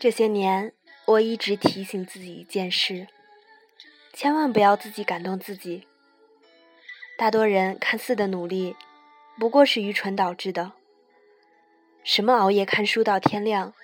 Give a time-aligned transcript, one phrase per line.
[0.00, 0.72] 这些年，
[1.04, 3.06] 我一直提醒自己一件事：
[4.14, 5.86] 千万不要自己感动自己。
[7.18, 8.74] 大多人看似的努力，
[9.38, 10.72] 不过是愚蠢导致的。
[12.02, 13.74] 什么熬夜看书到天亮，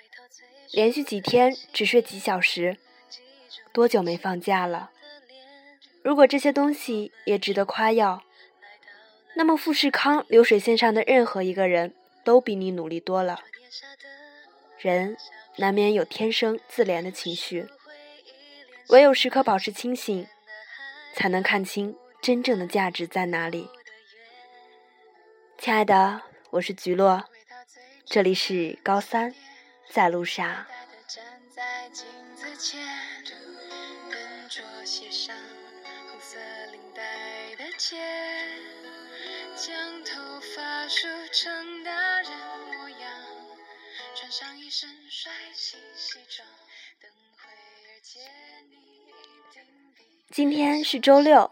[0.73, 2.78] 连续几天只睡几小时，
[3.75, 4.92] 多久没放假了？
[6.03, 8.23] 如果这些东西也值得夸耀，
[9.34, 11.95] 那么富士康流水线上的任何一个人
[12.25, 13.41] 都比你努力多了。
[14.78, 15.19] 人。
[15.59, 17.66] 难免有天生自怜的情绪，
[18.89, 20.28] 唯有时刻保持清醒，
[21.14, 23.70] 才能看清真正的价值在哪里。
[25.56, 27.25] 亲爱的，我是菊落，
[28.05, 29.34] 这里是高三，
[29.91, 30.67] 在路上。
[39.56, 42.30] 将头发梳成大人
[42.67, 42.86] 模。
[44.19, 46.48] 穿上一身帅气西装，
[47.03, 48.23] 等会儿见
[48.70, 48.77] 你
[50.31, 51.50] 今天是周六，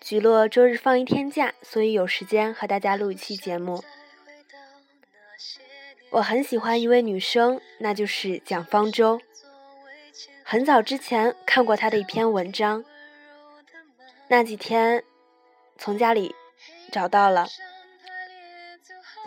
[0.00, 3.84] 菊落周日放一天假，所以有时间和大家录一期节目。
[6.10, 9.20] 我很喜欢一位女生，那就是蒋方舟。
[10.42, 12.84] 很早之前看过她的一篇文章，
[14.26, 15.04] 那几天
[15.78, 16.34] 从家里
[16.90, 17.46] 找到了。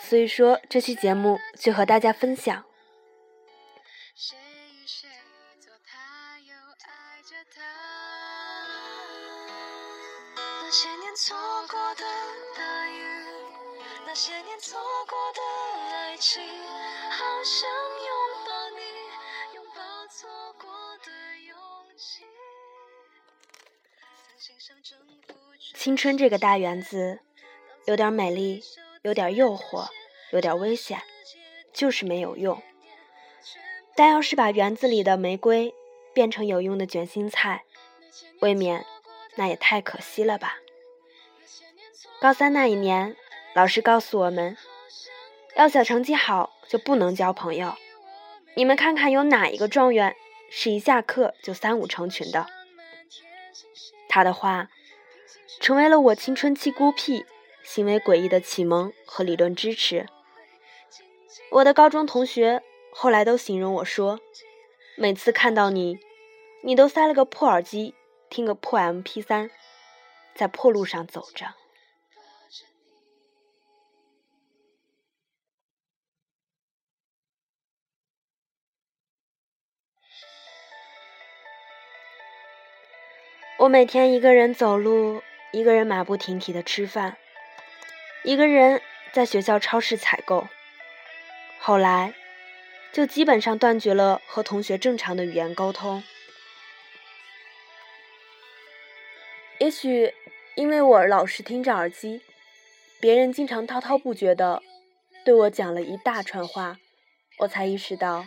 [0.08, 2.64] 所以说，这期节目就和大家分享。
[10.62, 11.36] 那些年错
[11.68, 12.04] 过的
[12.56, 13.02] 大雨，
[14.06, 15.42] 那些年错过的
[15.96, 17.68] 爱情，好想
[18.06, 18.12] 拥
[18.46, 18.78] 抱你，
[19.56, 20.30] 拥抱错
[20.62, 20.70] 过
[21.04, 21.12] 的
[21.48, 21.58] 勇
[21.98, 22.24] 气。
[25.74, 27.22] 青春这个大园子，
[27.86, 28.62] 有点美丽。
[29.06, 29.88] 有点诱惑，
[30.32, 31.00] 有点危险，
[31.72, 32.60] 就是没有用。
[33.96, 35.76] 但要是把园子里的玫瑰
[36.12, 37.66] 变成有用的卷心菜，
[38.40, 38.84] 未免
[39.36, 40.58] 那也太可惜了吧。
[42.20, 43.16] 高三那一年，
[43.54, 44.58] 老师告诉我们，
[45.56, 47.76] 要想成绩好就不能交朋友。
[48.56, 50.16] 你们看看，有哪一个状元
[50.50, 52.48] 是一下课就三五成群的？
[54.10, 54.72] 他的话，
[55.62, 57.24] 成为了我青春期孤僻。
[57.66, 60.08] 行为诡异的启蒙和理论支持。
[61.52, 64.20] 我的高中同学后来都形容我说
[64.96, 65.98] ：“每次看到你，
[66.64, 67.96] 你都塞了个破耳机，
[68.30, 69.50] 听个破 MP3，
[70.34, 71.56] 在破路上走着。”
[83.58, 85.22] 我每天一个人走路，
[85.52, 87.18] 一个人马不停蹄的吃饭。
[88.26, 88.82] 一个人
[89.14, 90.48] 在学校超市采购，
[91.60, 92.16] 后来
[92.92, 96.04] 就基本上断绝了和同学正常的语言沟通。
[99.60, 100.12] 也许
[100.56, 102.24] 因为我老是听着耳机，
[103.00, 104.64] 别人经常滔滔不绝的
[105.24, 106.78] 对我讲了一大串话，
[107.38, 108.26] 我才意识到，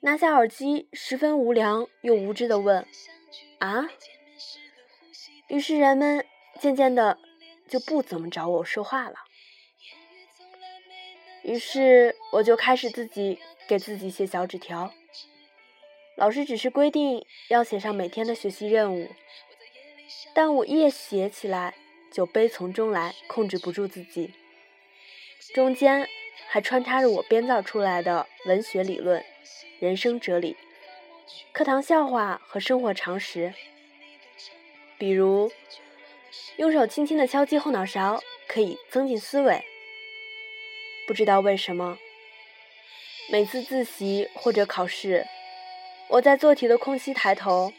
[0.00, 2.86] 拿下耳机，十分无聊又无知的问
[3.60, 3.88] ：“啊？”
[5.48, 6.26] 于是人们
[6.60, 7.16] 渐渐的。
[7.70, 9.14] 就不怎么找我说话了，
[11.44, 13.38] 于是我就开始自己
[13.68, 14.92] 给自己写小纸条。
[16.16, 19.08] 老师只是规定要写上每天的学习任务，
[20.34, 21.76] 但我越写起来
[22.10, 24.34] 就悲从中来，控制不住自己。
[25.54, 26.08] 中间
[26.48, 29.24] 还穿插着我编造出来的文学理论、
[29.78, 30.56] 人生哲理、
[31.52, 33.54] 课堂笑话和生活常识，
[34.98, 35.52] 比如。
[36.56, 39.64] 用手轻轻的敲击后脑勺，可以增进思维。
[41.06, 41.98] 不知道为什么，
[43.30, 45.26] 每次自习或者考试，
[46.08, 47.72] 我在做题的空隙抬头，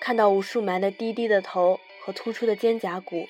[0.00, 3.28] 看到无数埋的低低的头和突出的肩胛骨，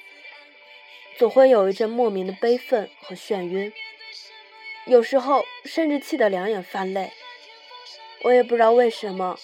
[1.19, 3.73] 总会有一阵莫名的悲愤和眩晕，
[4.87, 7.11] 有时候甚至气得两眼泛泪。
[8.23, 9.39] 我也不知道为什么，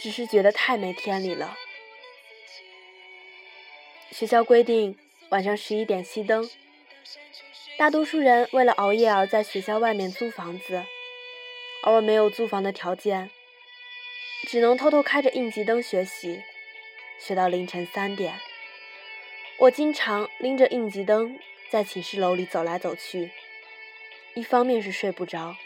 [0.00, 1.56] 只是觉得太没天理了。
[4.12, 4.94] 学校规定
[5.30, 6.48] 晚上十一点熄灯，
[7.78, 10.84] 大多数人为了熬夜而在学校外面租房子。
[11.82, 13.30] 而我没有租房的条件，
[14.46, 16.42] 只能偷偷开着应急灯学习，
[17.18, 18.38] 学到凌晨三点。
[19.56, 21.38] 我经常拎着应急灯
[21.70, 23.30] 在寝室楼里走来走去，
[24.34, 25.56] 一方面是睡不着，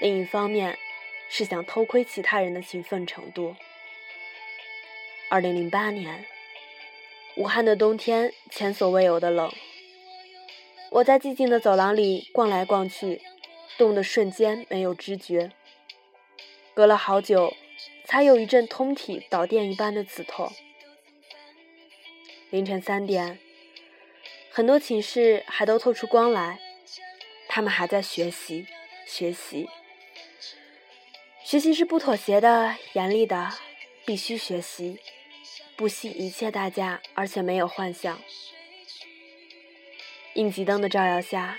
[0.00, 0.76] 另一方面
[1.28, 3.54] 是想偷窥其他人的勤奋程度。
[5.30, 6.26] 二零零八年，
[7.36, 9.52] 武汉的冬天前所未有的冷，
[10.90, 13.22] 我在寂静的走廊里逛来逛去。
[13.78, 15.52] 冻得瞬间没有知觉，
[16.72, 17.52] 隔了好久，
[18.06, 20.50] 才有一阵通体导电一般的刺痛。
[22.48, 23.38] 凌晨三点，
[24.50, 26.58] 很多寝室还都透出光来，
[27.48, 28.66] 他们还在学习，
[29.06, 29.68] 学习。
[31.44, 33.50] 学习是不妥协的，严厉的，
[34.06, 34.98] 必须学习，
[35.76, 38.18] 不惜一切代价，而且没有幻想。
[40.34, 41.58] 应急灯的照耀下。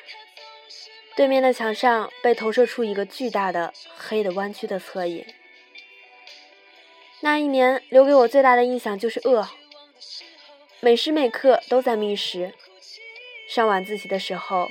[1.15, 5.25] 对面的墙上被投射出一个巨大的黑的弯曲的侧影。
[7.21, 9.47] 那一年留给我最大的印象就是饿，
[10.79, 12.53] 每时每刻都在觅食。
[13.49, 14.69] 上晚自习的时候，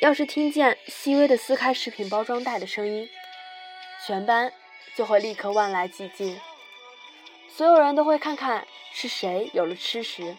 [0.00, 3.10] 要是听见细微的撕开食品包装袋的声音，
[4.06, 4.50] 全班
[4.96, 6.40] 就会立刻万籁寂静，
[7.56, 10.36] 所有人都会看看是谁有了吃食。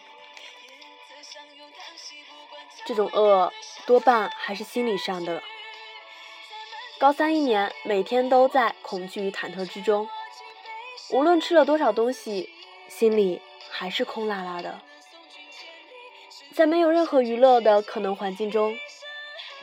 [2.84, 3.52] 这种饿。
[3.86, 5.40] 多半还是心理上的。
[6.98, 10.08] 高三一年，每天都在恐惧与忐忑之中，
[11.10, 12.50] 无论吃了多少东西，
[12.88, 13.40] 心里
[13.70, 14.80] 还是空落落的。
[16.52, 18.76] 在没有任何娱乐的可能环境中，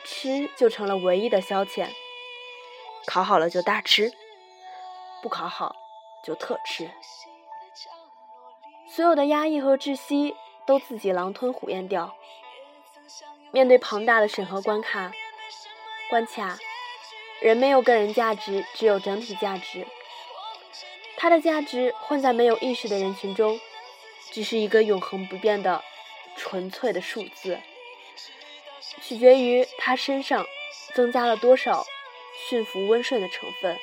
[0.04, 1.90] 吃就成了唯一的消遣。
[3.04, 4.10] 考好了就大吃，
[5.20, 5.76] 不考好
[6.22, 6.90] 就特吃。
[8.94, 10.36] 所有的压抑和窒息
[10.66, 12.14] 都自己狼吞虎咽掉。
[13.50, 15.10] 面对庞大的审核关卡
[16.08, 16.56] 关卡，
[17.40, 19.84] 人没有个人价值，只有整体价值。
[21.16, 23.58] 他的价值混在没有意识的人群中，
[24.30, 25.82] 只是一个永恒不变的
[26.36, 27.58] 纯粹的数字，
[29.02, 30.46] 取决于他身上
[30.94, 31.84] 增加了多少
[32.48, 33.76] 驯服温顺的成分。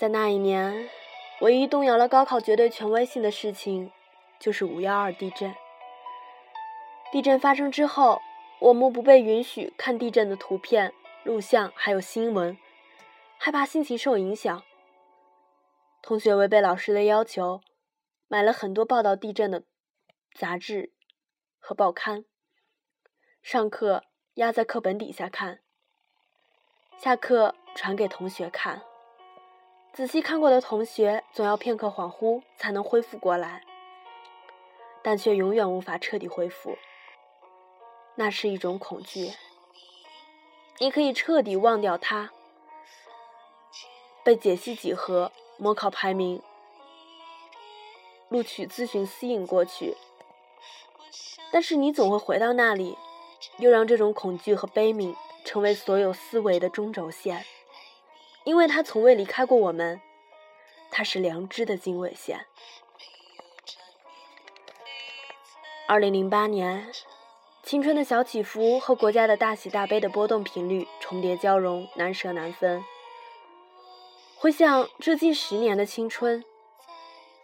[0.00, 0.88] 在那一年，
[1.42, 3.92] 唯一动摇了高考绝对权威性的事情。
[4.38, 5.54] 就是五幺二地震。
[7.12, 8.22] 地震发生之后，
[8.58, 10.94] 我们不被允许看地震的图片、
[11.24, 12.56] 录像，还有新闻，
[13.36, 14.62] 害怕心情受影响。
[16.00, 17.60] 同学违背老师的要求，
[18.26, 19.64] 买了很多报道地震的
[20.32, 20.94] 杂志
[21.58, 22.24] 和报刊，
[23.42, 24.04] 上课
[24.36, 25.60] 压在课本底下看，
[26.96, 28.80] 下课传给同学看。
[29.92, 33.62] 仔细看过的同学，总要片刻恍惚才能恢复过来。
[35.02, 36.76] 但却永远无法彻底恢复。
[38.16, 39.32] 那是一种恐惧。
[40.78, 42.30] 你可以彻底忘掉它，
[44.22, 46.42] 被解析几何、模考排名、
[48.28, 49.96] 录取咨询吸引过去，
[51.50, 52.96] 但是你总会回到那里，
[53.58, 55.14] 又让这种恐惧和悲悯
[55.44, 57.44] 成为所有思维的中轴线，
[58.44, 60.00] 因为它从未离开过我们，
[60.90, 62.46] 它是良知的经纬线。
[65.86, 66.90] 二零零八年，
[67.62, 72.84] 青春的小起伏和国家的大喜大悲的波动频率重叠交融，难舍难分。
[74.36, 76.42] 回想这近十年的青春，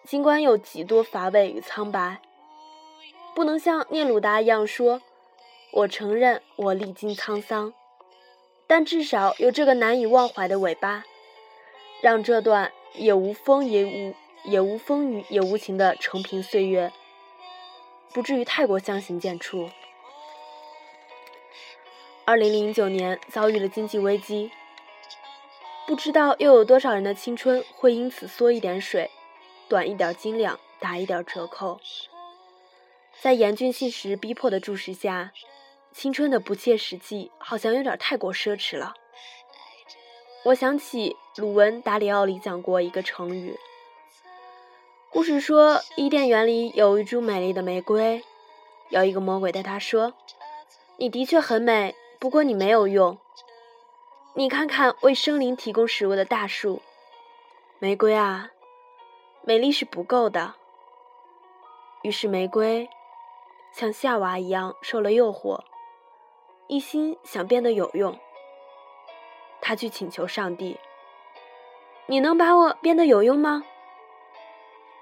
[0.05, 2.23] 尽管有极多乏味与苍白，
[3.35, 5.03] 不能像聂鲁达一样说
[5.73, 7.75] “我承认我历经沧桑”，
[8.67, 11.05] 但至少有这个难以忘怀的尾巴，
[12.01, 16.93] 让这段也无风也无也无风雨也无情的成平岁月。
[18.13, 19.71] 不至于太过相形见绌。
[22.25, 24.51] 二零零九年遭遇了经济危机，
[25.87, 29.11] 不知道又有多少人的青春会因此缩一点水，
[29.69, 31.79] 短一点斤两，打一点折扣。
[33.21, 35.33] 在严峻现实逼迫的注视下，
[35.97, 38.93] 青春的不切实际好像有点太过奢侈了。
[40.45, 43.59] 我想起鲁文达里奥里讲过一个成语。
[45.11, 48.23] 故事说，伊甸园里有一株美丽的玫瑰，
[48.91, 50.13] 有一个魔鬼对他说
[51.01, 53.17] ：“你的确很美，不过你没有用。
[54.35, 56.83] 你看看为生灵提供食物的大树，
[57.79, 58.51] 玫瑰啊，
[59.41, 60.57] 美丽是不够的。”
[62.05, 62.87] 于是玫瑰
[63.73, 65.65] 像夏娃一样受了诱惑，
[66.69, 68.19] 一心想变得有用。
[69.61, 70.79] 他去请求上帝
[72.07, 73.65] ：“你能把我变得有用吗？”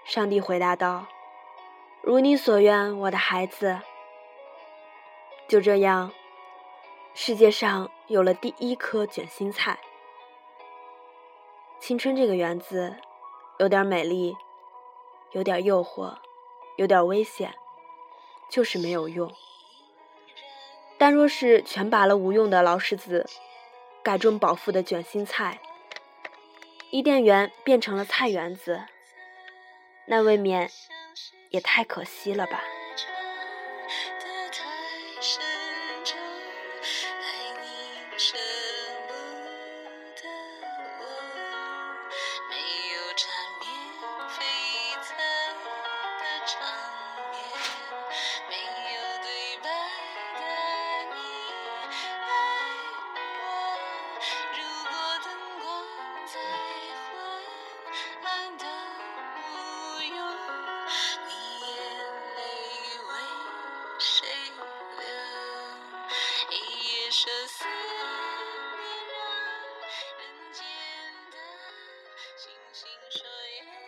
[0.04, 1.06] 上帝回答道
[2.02, 3.80] ：“如你所愿，我的孩子。”
[5.49, 6.12] 就这样，
[7.12, 9.78] 世界上有了第一颗卷心菜。
[11.78, 12.97] 青春这个园子，
[13.59, 14.35] 有点美丽，
[15.33, 16.16] 有点诱惑，
[16.76, 17.54] 有点危险，
[18.49, 19.30] 就是没有用。
[20.99, 23.27] 但若是全拔了无用的老柿子，
[24.03, 25.61] 改种饱腹的卷心菜，
[26.91, 28.85] 伊甸园变成了菜园子，
[30.07, 30.71] 那未免
[31.51, 32.63] 也太可惜了吧。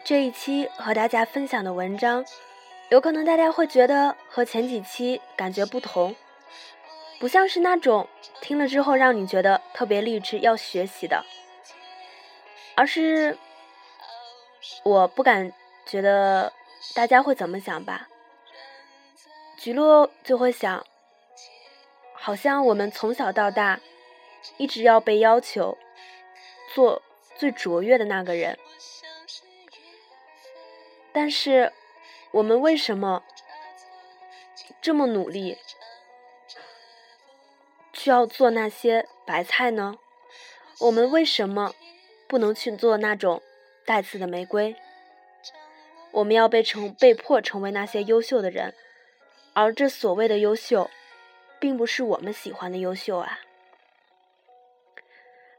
[0.06, 2.24] 这一期和大家分享的文章，
[2.90, 6.14] 有可能大家会觉得和前几期感觉不同，
[7.18, 8.08] 不像是那种
[8.40, 11.24] 听了之后让你觉得特别励志要学习的，
[12.76, 13.36] 而是
[14.84, 15.52] 我不敢
[15.84, 16.52] 觉得
[16.94, 18.06] 大家会怎么想吧。
[19.58, 20.86] 菊落就会想，
[22.14, 23.80] 好像我们从小到大
[24.56, 25.76] 一直要被要求
[26.76, 27.02] 做
[27.36, 28.56] 最卓越的那个人。
[31.18, 31.72] 但是，
[32.30, 33.24] 我们为什么
[34.82, 35.56] 这么努力，
[37.94, 39.96] 需要做那些白菜呢？
[40.78, 41.74] 我们为什么
[42.28, 43.40] 不能去做那种
[43.86, 44.76] 带刺的玫瑰？
[46.10, 48.74] 我们要被成被迫成为那些优秀的人，
[49.54, 50.90] 而这所谓的优秀，
[51.58, 53.40] 并不是我们喜欢的优秀啊！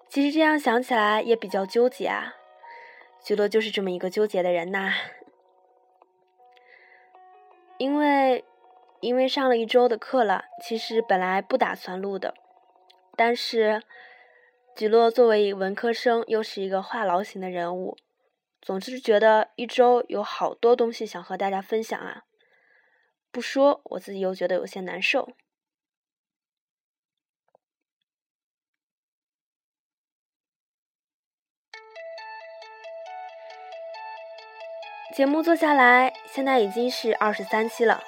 [0.07, 2.35] 其实这样想起来也比较纠结啊，
[3.23, 4.93] 觉得就是这么一个纠结的人呐。
[7.77, 8.43] 因为，
[9.01, 12.33] 因为上了一周的课了，其实本来不打算录的，
[13.15, 13.83] 但是，
[14.75, 17.97] 吉洛作为文科生，又是一个话痨型的人物，
[18.61, 22.23] 总是觉得一周有好多东西想和大家分享啊，
[23.31, 25.29] 不说我自己又觉得有些难受。
[35.17, 38.03] 节目做下来，现在已经是二十三期了，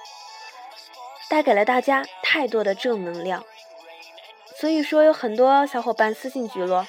[1.27, 3.43] 带给了大家太多的正能量，
[4.55, 6.85] 所以说有很多小伙伴私信菊落。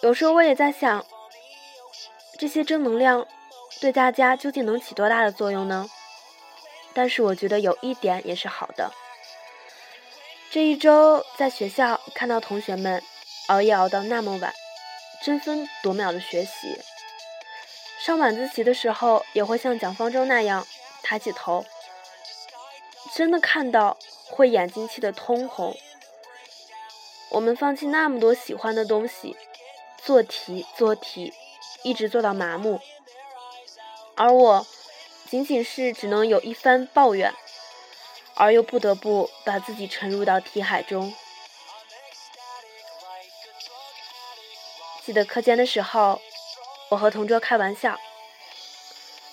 [0.00, 1.04] 有时候我也在想，
[2.38, 3.26] 这些正能量
[3.82, 5.86] 对大家究竟能起多大的作用呢？
[6.94, 8.90] 但是我觉得有一点也是好的，
[10.50, 13.02] 这一周在学校看到同学们
[13.48, 14.54] 熬夜熬到那么晚，
[15.22, 16.80] 争分夺秒的学习。
[18.04, 20.66] 上晚自习的时候，也会像蒋方舟那样
[21.02, 21.64] 抬起头，
[23.14, 23.96] 真的看到
[24.26, 25.74] 会眼睛气得通红。
[27.30, 29.38] 我们放弃那么多喜欢的东西，
[30.02, 31.32] 做题做题，
[31.82, 32.78] 一直做到麻木，
[34.16, 34.66] 而我
[35.30, 37.32] 仅仅是只能有一番抱怨，
[38.34, 41.14] 而又不得不把自己沉入到题海中。
[45.02, 46.20] 记得课间的时候。
[46.94, 47.98] 我和同桌开玩笑，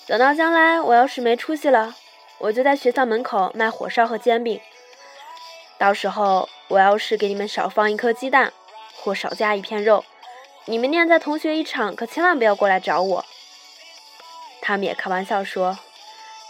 [0.06, 1.94] 等到将来我要是没出息了，
[2.38, 4.60] 我就在学校门口卖火烧和煎饼。
[5.78, 8.52] 到时候我要是给你们少放一颗鸡蛋，
[8.96, 10.04] 或少加一片肉，
[10.64, 13.24] 你们念在同学一场，可千万不要过来找我。
[14.60, 15.78] 他们也开玩笑说，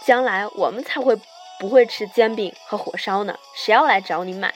[0.03, 1.15] 将来我们才会
[1.59, 4.51] 不会吃煎饼和火烧呢，谁要来找你买？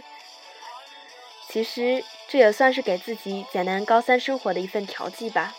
[1.50, 5.54] 其实这也算是给自己简单高三生活的一份调剂吧。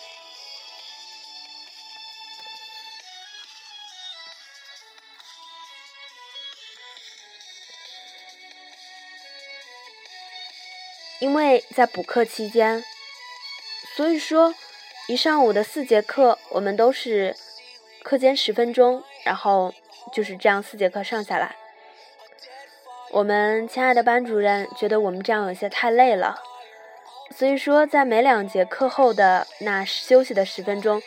[11.21, 12.85] 因为在补课期间，
[13.97, 14.55] 所以说
[15.09, 17.35] 一上午的四节课，我们都是
[18.03, 19.75] 课间十分钟，然后
[20.13, 21.57] 就是这样四节课上下来。
[23.11, 26.43] 我们亲爱的班主任觉得我们这样有些太累了，
[27.35, 31.03] 所以说在每两节课后的那休息的十分钟，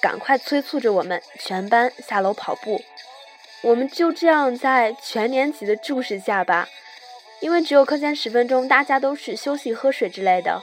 [0.00, 2.82] 赶快催促着我们全班下楼跑步。
[3.62, 6.68] 我们就这样在全年级的注视下吧。
[7.42, 10.62] 因为只有课间十分钟，大家都是休息、喝水之类的，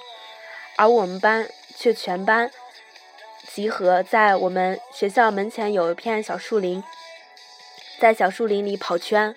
[0.77, 1.45] 而我们班
[1.75, 2.49] 却全班
[3.45, 6.81] 集合在我们学校门前有一片小树林，
[7.99, 9.35] 在小树林里跑圈，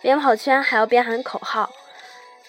[0.00, 1.70] 边跑圈还要边喊口号。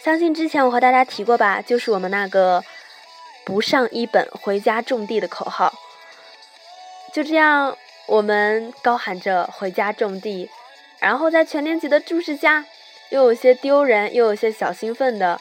[0.01, 2.63] 相信之前我和大家提过吧，就是我们那个
[3.45, 5.73] “不上一本，回家种地”的口号。
[7.11, 10.49] 就这样，我们高喊着“回家种地”，
[10.99, 12.63] 然后在全年级的注视下，
[13.09, 15.39] 又有些丢人，又有些小兴奋的，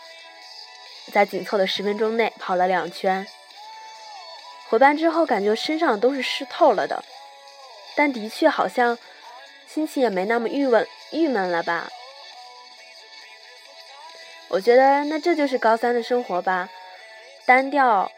[1.13, 3.27] 在紧凑的十分钟内跑了两圈。
[4.69, 7.05] 回班之后，感觉身上都是湿透了的，
[7.95, 8.99] 但的确好像
[9.67, 11.89] 心情也没那么郁闷郁闷了吧。
[14.49, 16.69] 我觉得那这就是高三的生活吧，
[17.45, 18.11] 单调、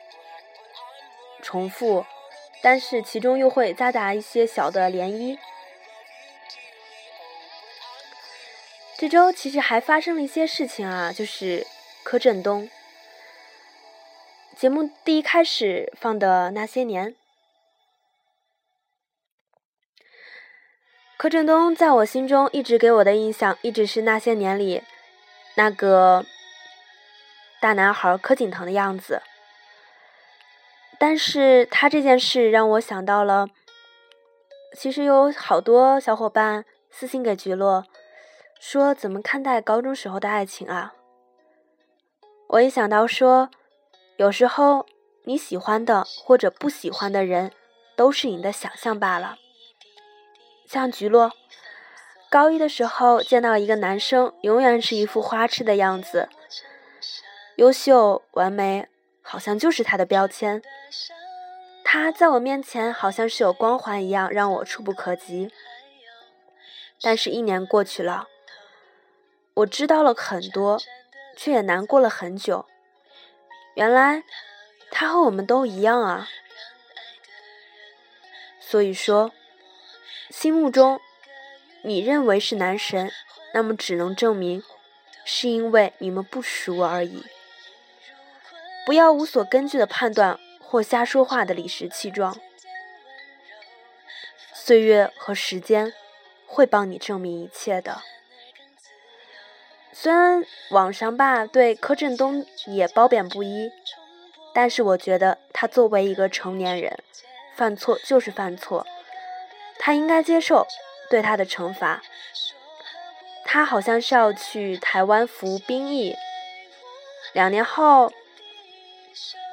[1.43, 2.05] 重复，
[2.63, 5.39] 但是其中又会夹杂一些小的涟漪。
[8.99, 11.65] 这周其实还发生了一些事情啊，就是
[12.03, 12.69] 柯震东
[14.57, 17.15] 节目第一开始放的那些年，
[21.17, 24.83] 柯震东在我心中一直给我的印象一直是那些年里。
[25.55, 26.27] 那个
[27.61, 29.23] 大男孩柯景腾的样子，
[30.99, 33.49] 但是他这件事让我想到了，
[34.77, 37.85] 其实有好多小伙伴私信给菊落，
[38.61, 40.95] 说怎么看待高中时候的爱情啊？
[42.49, 43.51] 我一想到说，
[44.17, 44.87] 有时候
[45.25, 47.53] 你喜欢的或者不喜欢的人，
[47.97, 49.37] 都是你的想象罢了，
[50.67, 51.33] 像菊落。
[52.31, 56.29] 高一的时候见到一个男生，永远是一副花痴的样子，
[57.57, 58.89] 优秀完美，
[59.23, 60.63] 好像就是他的标签。
[61.85, 65.51] 他在我面前好像是有光环一样，让我触不可及。
[67.01, 68.27] 但是，一年过去了，
[69.59, 70.81] 我知道了很多，
[71.37, 72.67] 却也难过了很久。
[73.75, 74.23] 原来，
[74.91, 76.29] 他和我们都一样啊。
[78.61, 79.33] 所以说，
[80.31, 81.01] 心目中。
[81.83, 83.11] 你认为是男神，
[83.55, 84.65] 那么只能证明
[85.25, 87.25] 是因为你们不熟而已。
[88.85, 92.37] 不要无所根据的判断或瞎说话的理直气壮。
[94.53, 95.95] 岁月和时间
[96.47, 98.03] 会帮你证明一切的。
[100.01, 103.73] 虽然网上吧对柯震东也褒贬不一，
[104.55, 106.97] 但是我觉得他作为一个成年人，
[107.57, 108.87] 犯错就是犯错，
[109.77, 110.65] 他应该接受。
[111.11, 112.01] 对他的惩罚，
[113.45, 116.15] 他好像是要去台湾服兵役，
[117.33, 118.13] 两年后，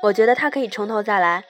[0.04, 1.44] 我觉得他可以从头再来。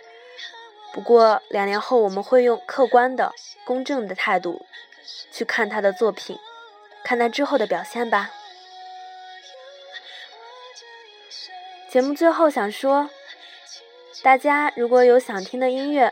[0.93, 3.34] 不过两年后，我们会用客观的、
[3.65, 4.65] 公正的态度
[5.31, 6.39] 去看他的作品，
[7.03, 8.31] 看他之后的表现吧。
[11.95, 13.10] 节目最后想说，
[14.21, 16.12] 大家如果有想听的音乐，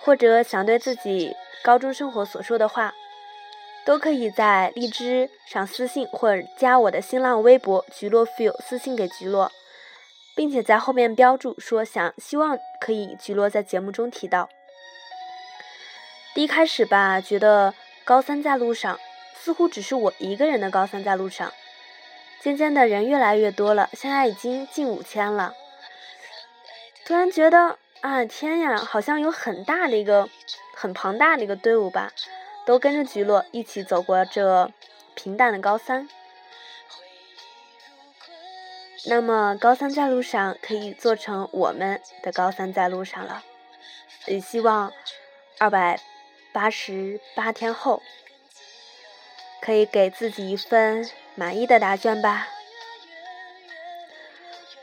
[0.00, 2.94] 或者想对自己高中生活所说的话。
[3.84, 9.52] 都可以在荔枝上私信，或者加我的新浪微博“菊落 feel” 私信给菊落，
[10.34, 14.48] 并且在后面标注说想希望可以菊落在节目中提到。
[16.34, 18.98] 第一开始吧，觉得高三在路上，
[19.34, 21.52] 似乎只是我一个人的高三在路上。
[22.42, 25.54] 渐渐的人越来越多了，现在已经近五千了。
[27.04, 30.28] 突然觉得啊，天呀，好像有很大的一个、
[30.74, 32.12] 很庞大的一个队伍吧。
[32.66, 34.70] 都跟着菊落一起走过这
[35.14, 36.06] 平淡的高三，
[39.06, 43.42] 那么高三在路上可以做成我们的高三在路上了。
[44.26, 44.92] 也希望
[45.56, 45.98] 二百
[46.52, 48.02] 八十八天后
[49.62, 52.48] 可以给自己一份满意的答卷吧。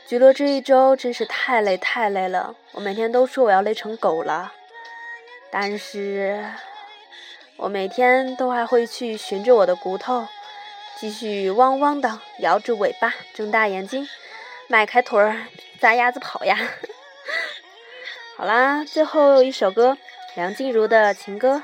[0.06, 4.54] 菊落这一周真是太累太累了，我每天都说我要累成狗了，
[5.50, 6.42] 但是。
[7.58, 10.28] 我每天都还会去寻着我的骨头，
[10.98, 14.06] 继续汪汪的摇着尾巴，睁大眼睛，
[14.68, 15.46] 迈开腿儿，
[15.80, 16.58] 撒丫子跑呀！
[18.36, 19.96] 好啦，最后一首歌，
[20.34, 21.62] 梁静茹的情歌。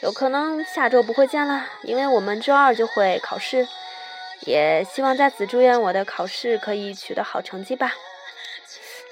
[0.00, 3.68] 有可能下周不会见了，因为我们周二就会考试，
[4.40, 7.92] 也希望在此祝愿我的考试可以取得好成绩吧。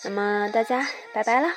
[0.04, 1.48] 那么大家拜拜了。